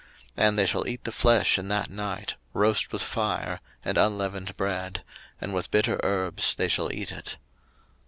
02:012:008 0.35 0.47
And 0.47 0.57
they 0.57 0.65
shall 0.65 0.87
eat 0.87 1.03
the 1.03 1.11
flesh 1.11 1.59
in 1.59 1.67
that 1.67 1.91
night, 1.91 2.33
roast 2.55 2.91
with 2.91 3.03
fire, 3.03 3.59
and 3.85 3.99
unleavened 3.99 4.57
bread; 4.57 5.03
and 5.39 5.53
with 5.53 5.69
bitter 5.69 5.99
herbs 6.01 6.55
they 6.55 6.67
shall 6.67 6.91
eat 6.91 7.11
it. 7.11 7.37